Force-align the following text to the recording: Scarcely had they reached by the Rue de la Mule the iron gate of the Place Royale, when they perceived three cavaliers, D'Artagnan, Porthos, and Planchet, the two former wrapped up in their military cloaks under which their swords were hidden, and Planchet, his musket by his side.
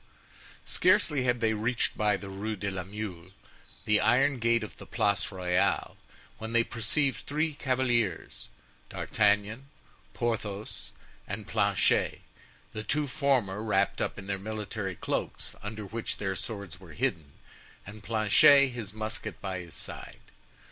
Scarcely 0.65 1.25
had 1.25 1.41
they 1.41 1.53
reached 1.53 1.95
by 1.95 2.17
the 2.17 2.27
Rue 2.31 2.55
de 2.55 2.71
la 2.71 2.81
Mule 2.83 3.29
the 3.85 3.99
iron 3.99 4.39
gate 4.39 4.63
of 4.63 4.77
the 4.77 4.87
Place 4.87 5.31
Royale, 5.31 5.95
when 6.39 6.53
they 6.53 6.63
perceived 6.63 7.19
three 7.27 7.53
cavaliers, 7.53 8.47
D'Artagnan, 8.89 9.67
Porthos, 10.15 10.91
and 11.27 11.45
Planchet, 11.47 12.21
the 12.73 12.81
two 12.83 13.05
former 13.05 13.61
wrapped 13.61 14.01
up 14.01 14.17
in 14.17 14.25
their 14.25 14.39
military 14.39 14.95
cloaks 14.95 15.55
under 15.61 15.85
which 15.85 16.17
their 16.17 16.35
swords 16.35 16.79
were 16.79 16.93
hidden, 16.93 17.33
and 17.85 18.03
Planchet, 18.03 18.69
his 18.69 18.93
musket 18.93 19.39
by 19.39 19.59
his 19.59 19.75
side. 19.75 20.17